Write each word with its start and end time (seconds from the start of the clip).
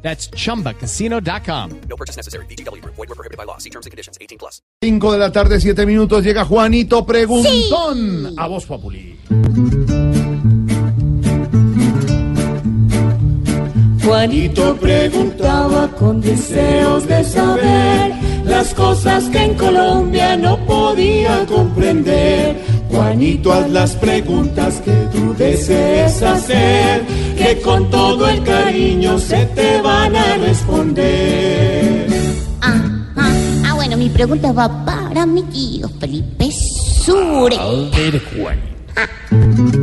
That's 0.00 0.30
chumbacasino.com. 0.30 1.80
No 1.88 1.96
purchase 1.96 2.16
necessary. 2.16 2.46
BGW. 2.46 2.82
Void 2.84 2.96
were 2.96 3.14
prohibited 3.14 3.36
by 3.36 3.44
law. 3.44 3.58
See 3.58 3.70
terms 3.70 3.84
and 3.84 3.90
conditions. 3.90 4.16
18 4.20 4.38
plus. 4.38 4.62
5 4.80 5.12
de 5.12 5.18
la 5.18 5.32
tarde, 5.32 5.60
7 5.60 5.84
minutos, 5.86 6.24
llega 6.24 6.44
Juanito 6.44 7.04
Preguntón 7.04 8.34
a 8.38 8.46
Voz 8.46 8.64
Populi. 8.64 9.18
Juanito 14.08 14.74
preguntaba 14.76 15.88
con 15.88 16.20
deseos 16.22 17.06
de 17.06 17.22
saber 17.24 18.14
las 18.44 18.72
cosas 18.72 19.28
que 19.28 19.42
en 19.42 19.54
Colombia 19.54 20.34
no 20.36 20.56
podía 20.64 21.44
comprender. 21.44 22.56
Juanito, 22.98 23.52
haz 23.52 23.70
las 23.70 23.94
preguntas 23.94 24.80
que 24.84 24.90
tú 25.12 25.32
desees 25.34 26.20
hacer, 26.20 27.06
que 27.36 27.60
con 27.60 27.88
todo 27.90 28.28
el 28.28 28.42
cariño 28.42 29.20
se 29.20 29.46
te 29.46 29.80
van 29.80 30.16
a 30.16 30.36
responder. 30.38 32.08
Ajá. 32.60 33.04
Ah, 33.64 33.74
bueno, 33.76 33.96
mi 33.96 34.08
pregunta 34.10 34.50
va 34.50 34.84
para 34.84 35.24
mi 35.26 35.44
tío 35.44 35.88
Felipe 36.00 36.50
Sure. 36.50 37.56
ver, 37.92 38.20
Juan. 38.34 38.58
Con 39.30 39.77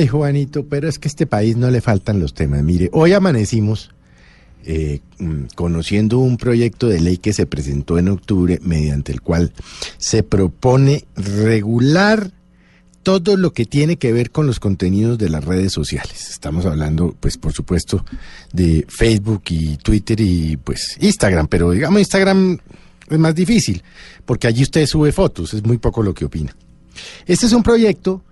Ay, 0.00 0.06
Juanito, 0.06 0.64
pero 0.64 0.88
es 0.88 0.98
que 0.98 1.08
a 1.08 1.10
este 1.10 1.26
país 1.26 1.58
no 1.58 1.70
le 1.70 1.82
faltan 1.82 2.20
los 2.20 2.32
temas. 2.32 2.62
Mire, 2.62 2.88
hoy 2.94 3.12
amanecimos 3.12 3.90
eh, 4.64 5.00
mm, 5.18 5.48
conociendo 5.54 6.20
un 6.20 6.38
proyecto 6.38 6.88
de 6.88 7.00
ley 7.00 7.18
que 7.18 7.34
se 7.34 7.44
presentó 7.44 7.98
en 7.98 8.08
octubre 8.08 8.58
mediante 8.62 9.12
el 9.12 9.20
cual 9.20 9.52
se 9.98 10.22
propone 10.22 11.04
regular 11.16 12.32
todo 13.02 13.36
lo 13.36 13.52
que 13.52 13.66
tiene 13.66 13.98
que 13.98 14.10
ver 14.10 14.30
con 14.30 14.46
los 14.46 14.58
contenidos 14.58 15.18
de 15.18 15.28
las 15.28 15.44
redes 15.44 15.74
sociales. 15.74 16.30
Estamos 16.30 16.64
hablando, 16.64 17.14
pues, 17.20 17.36
por 17.36 17.52
supuesto, 17.52 18.02
de 18.54 18.86
Facebook 18.88 19.42
y 19.50 19.76
Twitter 19.76 20.18
y, 20.18 20.56
pues, 20.56 20.96
Instagram, 20.98 21.46
pero 21.46 21.72
digamos 21.72 22.00
Instagram 22.00 22.56
es 23.10 23.18
más 23.18 23.34
difícil, 23.34 23.82
porque 24.24 24.46
allí 24.46 24.62
usted 24.62 24.86
sube 24.86 25.12
fotos, 25.12 25.52
es 25.52 25.62
muy 25.62 25.76
poco 25.76 26.02
lo 26.02 26.14
que 26.14 26.24
opina. 26.24 26.56
Este 27.26 27.44
es 27.44 27.52
un 27.52 27.62
proyecto 27.62 28.22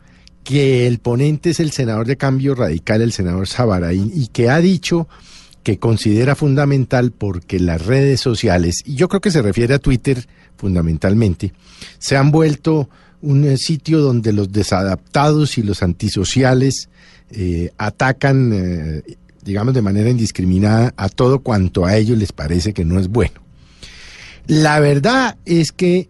que 0.49 0.87
el 0.87 0.99
ponente 0.99 1.51
es 1.51 1.61
el 1.61 1.73
senador 1.73 2.07
de 2.07 2.17
Cambio 2.17 2.55
Radical, 2.55 3.03
el 3.03 3.13
senador 3.13 3.47
Sabaraín, 3.47 4.11
y 4.15 4.29
que 4.29 4.49
ha 4.49 4.63
dicho 4.63 5.07
que 5.63 5.79
considera 5.79 6.35
fundamental 6.35 7.13
porque 7.13 7.61
las 7.61 7.85
redes 7.85 8.23
sociales, 8.23 8.77
y 8.87 8.95
yo 8.95 9.11
creo 9.11 9.21
que 9.21 9.31
se 9.31 9.43
refiere 9.43 9.75
a 9.75 9.79
Twitter 9.79 10.27
fundamentalmente, 10.57 11.53
se 11.99 12.17
han 12.17 12.31
vuelto 12.31 12.89
un 13.21 13.45
eh, 13.45 13.59
sitio 13.59 13.99
donde 13.99 14.33
los 14.33 14.51
desadaptados 14.51 15.59
y 15.59 15.63
los 15.63 15.83
antisociales 15.83 16.89
eh, 17.31 17.71
atacan, 17.77 18.51
eh, 18.55 19.03
digamos, 19.45 19.75
de 19.75 19.83
manera 19.83 20.09
indiscriminada 20.09 20.95
a 20.97 21.11
todo 21.11 21.41
cuanto 21.41 21.85
a 21.85 21.95
ellos 21.99 22.17
les 22.17 22.33
parece 22.33 22.73
que 22.73 22.87
no 22.87 22.99
es 22.99 23.09
bueno. 23.09 23.43
La 24.47 24.81
verdad 24.81 25.37
es 25.45 25.73
que 25.73 26.09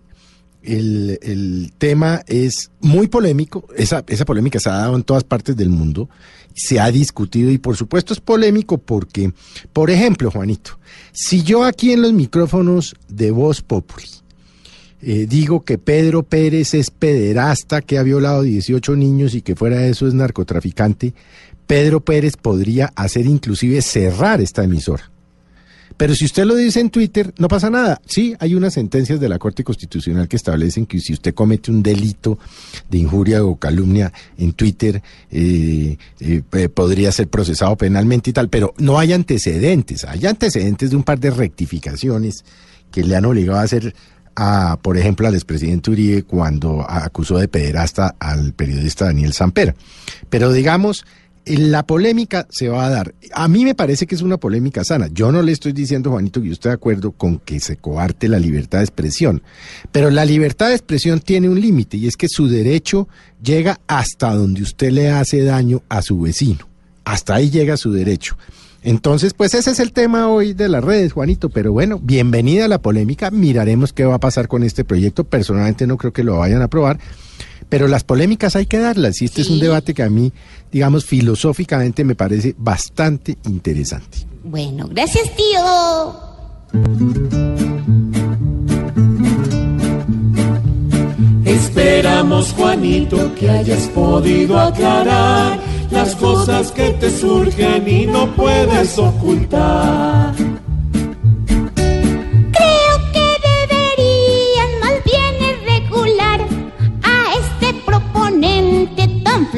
el, 0.69 1.19
el 1.23 1.73
tema 1.79 2.23
es 2.27 2.71
muy 2.81 3.09
polémico, 3.09 3.67
esa, 3.77 4.05
esa 4.07 4.25
polémica 4.25 4.61
se 4.61 4.69
ha 4.69 4.75
dado 4.75 4.97
en 4.97 5.03
todas 5.03 5.25
partes 5.25 5.57
del 5.57 5.71
mundo, 5.71 6.09
se 6.55 6.79
ha 6.79 6.91
discutido 6.91 7.51
y 7.51 7.59
por 7.59 7.77
supuesto 7.77 8.13
es 8.13 8.21
polémico 8.21 8.79
porque, 8.79 9.33
por 9.73 9.91
ejemplo, 9.91 10.31
Juanito, 10.31 10.79
si 11.13 11.43
yo 11.43 11.65
aquí 11.65 11.93
en 11.93 12.03
los 12.03 12.13
micrófonos 12.13 12.95
de 13.09 13.31
Voz 13.31 13.63
Populi 13.63 14.09
eh, 15.01 15.27
digo 15.29 15.65
que 15.65 15.79
Pedro 15.79 16.25
Pérez 16.25 16.75
es 16.75 16.91
pederasta, 16.91 17.81
que 17.83 17.99
ha 17.99 18.03
violado 18.03 18.43
18 18.43 18.97
niños 18.97 19.35
y 19.35 19.43
que 19.43 19.55
fuera 19.55 19.79
de 19.79 19.91
eso 19.91 20.09
es 20.09 20.15
narcotraficante, 20.15 21.15
Pedro 21.67 22.01
Pérez 22.01 22.37
podría 22.37 22.93
hacer 22.97 23.27
inclusive 23.27 23.81
cerrar 23.83 24.41
esta 24.41 24.65
emisora. 24.65 25.11
Pero 25.99 26.15
si 26.15 26.25
usted 26.27 26.45
lo 26.45 26.55
dice 26.55 26.79
en 26.79 26.91
Twitter, 26.91 27.35
no 27.39 27.49
pasa 27.49 27.71
nada. 27.71 28.01
Sí, 28.07 28.35
hay 28.39 28.55
unas 28.55 28.75
sentencias 28.75 29.19
de 29.19 29.29
la 29.29 29.39
Corte 29.41 29.65
Constitucional 29.65 30.29
que 30.29 30.37
establecen 30.37 30.87
que 30.87 31.01
si 31.01 31.13
usted 31.13 31.35
comete 31.35 31.73
un 31.73 31.83
delito 31.83 32.39
de 32.89 32.99
injuria 32.99 33.45
o 33.45 33.57
calumnia 33.57 34.13
en 34.39 34.53
Twitter, 34.53 35.03
eh, 35.33 35.97
eh, 36.21 36.69
podría 36.69 37.11
ser 37.11 37.27
procesado 37.27 37.77
penalmente 37.77 38.31
y 38.31 38.33
tal, 38.33 38.49
pero 38.49 38.75
no 38.79 38.97
hay 38.97 39.13
antecedentes. 39.13 40.05
Hay 40.05 40.25
antecedentes 40.25 40.91
de 40.91 40.97
un 40.97 41.03
par 41.03 41.19
de 41.19 41.33
rectificaciones 41.33 42.45
que 42.93 43.03
le 43.03 43.17
han 43.17 43.25
obligado 43.25 43.59
a 43.59 43.63
hacer 43.63 43.93
a, 44.37 44.79
por 44.81 44.97
ejemplo, 44.97 45.27
al 45.27 45.35
expresidente 45.35 45.91
Uribe 45.91 46.23
cuando 46.23 46.89
acusó 46.89 47.39
de 47.39 47.49
pederasta 47.49 48.15
al 48.21 48.53
periodista 48.53 49.07
Daniel 49.07 49.33
Samper. 49.33 49.75
Pero 50.31 50.53
digamos, 50.53 51.05
la 51.57 51.85
polémica 51.85 52.47
se 52.51 52.69
va 52.69 52.87
a 52.87 52.91
dar. 52.91 53.15
A 53.33 53.49
mí 53.49 53.65
me 53.65 53.75
parece 53.75 54.07
que 54.07 54.15
es 54.15 54.23
una 54.23 54.37
polémica 54.37 54.85
sana. 54.85 55.09
Yo 55.13 55.33
no 55.33 55.43
le 55.43 55.53
estoy 55.53 55.73
diciendo, 55.73 56.11
Juanito, 56.11 56.41
que 56.41 56.49
yo 56.49 56.53
estoy 56.53 56.71
de 56.71 56.75
acuerdo 56.75 57.13
con 57.13 57.39
que 57.39 57.61
se 57.61 57.77
coarte 57.77 58.29
la 58.29 58.39
libertad 58.39 58.79
de 58.79 58.85
expresión. 58.85 59.43
Pero 59.91 60.11
la 60.11 60.25
libertad 60.25 60.69
de 60.69 60.75
expresión 60.75 61.21
tiene 61.21 61.49
un 61.49 61.61
límite 61.61 61.97
y 61.97 62.07
es 62.07 62.17
que 62.17 62.29
su 62.29 62.49
derecho 62.49 63.09
llega 63.43 63.81
hasta 63.87 64.35
donde 64.35 64.63
usted 64.63 64.91
le 64.91 65.11
hace 65.11 65.43
daño 65.43 65.83
a 65.89 66.03
su 66.03 66.21
vecino. 66.21 66.69
Hasta 67.05 67.35
ahí 67.35 67.51
llega 67.51 67.77
su 67.77 67.93
derecho. 67.93 68.37
Entonces, 68.83 69.35
pues 69.35 69.55
ese 69.55 69.73
es 69.73 69.81
el 69.81 69.93
tema 69.93 70.29
hoy 70.29 70.55
de 70.55 70.69
las 70.69 70.85
redes, 70.85 71.13
Juanito. 71.13 71.49
Pero 71.49 71.73
bueno, 71.73 71.99
bienvenida 72.03 72.67
a 72.67 72.69
la 72.69 72.81
polémica. 72.81 73.31
Miraremos 73.31 73.93
qué 73.93 74.05
va 74.05 74.15
a 74.15 74.21
pasar 74.21 74.49
con 74.49 74.63
este 74.63 74.85
proyecto. 74.85 75.25
Personalmente 75.25 75.87
no 75.87 75.97
creo 75.97 76.13
que 76.13 76.25
lo 76.25 76.39
vayan 76.39 76.63
a 76.63 76.67
aprobar. 76.67 76.99
Pero 77.69 77.89
las 77.89 78.05
polémicas 78.05 78.57
hay 78.57 78.67
que 78.67 78.79
darlas. 78.79 79.21
Y 79.21 79.27
este 79.27 79.43
es 79.43 79.51
un 79.51 79.61
debate 79.61 79.95
que 79.95 80.03
a 80.03 80.11
mí, 80.11 80.33
digamos, 80.73 81.05
filosóficamente 81.05 82.05
me 82.05 82.15
parece 82.15 82.55
bastante 82.59 83.37
interesante. 83.45 84.19
Bueno, 84.45 84.89
gracias, 84.89 85.31
tío. 85.37 86.29
Esperamos, 91.45 92.53
Juanito, 92.53 93.35
que 93.35 93.51
hayas 93.51 93.89
podido 93.89 94.59
aclarar 94.59 95.59
las 95.91 96.15
cosas 96.17 96.71
que 96.73 96.91
te 96.91 97.11
surgen 97.11 97.89
y 97.89 98.07
no 98.07 98.35
puedes 98.35 98.99
ocultar. 98.99 100.35